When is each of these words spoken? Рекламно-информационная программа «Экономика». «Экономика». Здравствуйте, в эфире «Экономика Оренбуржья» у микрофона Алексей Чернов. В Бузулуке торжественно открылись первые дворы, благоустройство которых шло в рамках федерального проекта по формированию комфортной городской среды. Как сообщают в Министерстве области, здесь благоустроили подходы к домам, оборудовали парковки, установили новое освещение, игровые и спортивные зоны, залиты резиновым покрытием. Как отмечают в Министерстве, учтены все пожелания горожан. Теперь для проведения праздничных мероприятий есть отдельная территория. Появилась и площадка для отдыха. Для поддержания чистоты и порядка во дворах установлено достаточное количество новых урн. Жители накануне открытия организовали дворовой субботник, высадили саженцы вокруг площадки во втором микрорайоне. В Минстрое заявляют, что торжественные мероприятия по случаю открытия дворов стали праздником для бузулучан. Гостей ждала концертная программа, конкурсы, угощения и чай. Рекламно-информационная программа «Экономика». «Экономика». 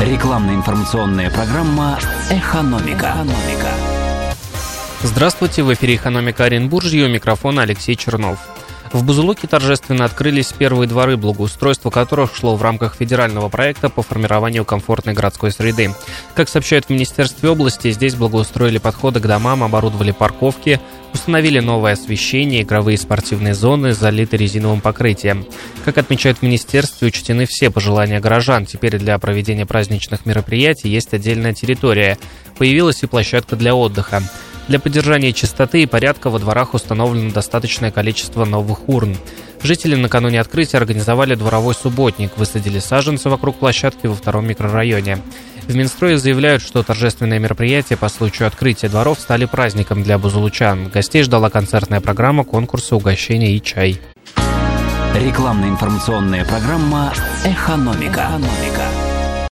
Рекламно-информационная 0.00 1.28
программа 1.28 1.98
«Экономика». 2.30 3.16
«Экономика». 3.16 3.72
Здравствуйте, 5.02 5.64
в 5.64 5.74
эфире 5.74 5.96
«Экономика 5.96 6.44
Оренбуржья» 6.44 7.06
у 7.06 7.08
микрофона 7.08 7.62
Алексей 7.62 7.96
Чернов. 7.96 8.38
В 8.92 9.04
Бузулуке 9.04 9.48
торжественно 9.48 10.04
открылись 10.04 10.52
первые 10.52 10.88
дворы, 10.88 11.16
благоустройство 11.16 11.90
которых 11.90 12.34
шло 12.34 12.54
в 12.54 12.62
рамках 12.62 12.94
федерального 12.94 13.48
проекта 13.48 13.88
по 13.90 14.02
формированию 14.02 14.64
комфортной 14.64 15.14
городской 15.14 15.50
среды. 15.50 15.92
Как 16.34 16.48
сообщают 16.48 16.86
в 16.86 16.90
Министерстве 16.90 17.50
области, 17.50 17.90
здесь 17.90 18.14
благоустроили 18.14 18.78
подходы 18.78 19.18
к 19.18 19.26
домам, 19.26 19.64
оборудовали 19.64 20.12
парковки, 20.12 20.80
установили 21.12 21.60
новое 21.60 21.92
освещение, 21.92 22.62
игровые 22.62 22.94
и 22.94 22.98
спортивные 22.98 23.54
зоны, 23.54 23.92
залиты 23.92 24.36
резиновым 24.36 24.80
покрытием. 24.80 25.46
Как 25.84 25.98
отмечают 25.98 26.38
в 26.38 26.42
Министерстве, 26.42 27.08
учтены 27.08 27.46
все 27.46 27.70
пожелания 27.70 28.20
горожан. 28.20 28.66
Теперь 28.66 28.98
для 28.98 29.18
проведения 29.18 29.66
праздничных 29.66 30.26
мероприятий 30.26 30.88
есть 30.88 31.12
отдельная 31.14 31.54
территория. 31.54 32.18
Появилась 32.56 33.02
и 33.02 33.06
площадка 33.06 33.56
для 33.56 33.74
отдыха. 33.74 34.22
Для 34.68 34.78
поддержания 34.78 35.32
чистоты 35.32 35.82
и 35.82 35.86
порядка 35.86 36.28
во 36.28 36.38
дворах 36.38 36.74
установлено 36.74 37.30
достаточное 37.30 37.90
количество 37.90 38.44
новых 38.44 38.88
урн. 38.88 39.16
Жители 39.62 39.96
накануне 39.96 40.40
открытия 40.40 40.76
организовали 40.76 41.34
дворовой 41.34 41.74
субботник, 41.74 42.36
высадили 42.36 42.78
саженцы 42.78 43.30
вокруг 43.30 43.56
площадки 43.56 44.06
во 44.06 44.14
втором 44.14 44.46
микрорайоне. 44.46 45.18
В 45.68 45.76
Минстрое 45.76 46.16
заявляют, 46.16 46.62
что 46.62 46.82
торжественные 46.82 47.38
мероприятия 47.40 47.98
по 47.98 48.08
случаю 48.08 48.48
открытия 48.48 48.88
дворов 48.88 49.20
стали 49.20 49.44
праздником 49.44 50.02
для 50.02 50.18
бузулучан. 50.18 50.88
Гостей 50.88 51.22
ждала 51.22 51.50
концертная 51.50 52.00
программа, 52.00 52.42
конкурсы, 52.42 52.94
угощения 52.94 53.54
и 53.54 53.62
чай. 53.62 54.00
Рекламно-информационная 55.14 56.46
программа 56.46 57.12
«Экономика». 57.44 58.30
«Экономика». 58.30 58.97